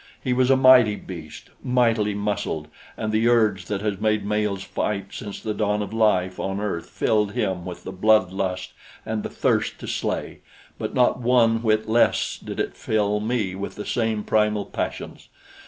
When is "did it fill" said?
12.43-13.19